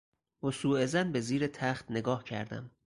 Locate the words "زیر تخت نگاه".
1.19-2.23